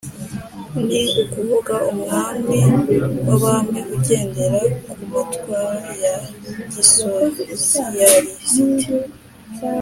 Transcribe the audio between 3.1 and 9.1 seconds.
w'abami ugendera ku matwara ya gisosiyalisiti